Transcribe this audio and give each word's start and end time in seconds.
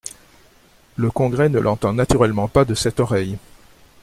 Le 0.95 1.11
Congrès 1.11 1.47
ne 1.49 1.59
l’entend 1.59 1.93
naturellement 1.93 2.47
pas 2.47 2.65
de 2.65 2.73
cette 2.73 2.99
oreille. 2.99 3.37